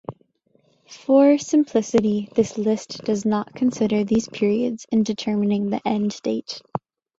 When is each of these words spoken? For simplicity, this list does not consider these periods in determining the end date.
For 0.87 1.37
simplicity, 1.37 2.27
this 2.33 2.57
list 2.57 3.03
does 3.03 3.23
not 3.23 3.53
consider 3.53 4.03
these 4.03 4.27
periods 4.27 4.87
in 4.91 5.03
determining 5.03 5.69
the 5.69 5.87
end 5.87 6.19
date. 6.23 6.63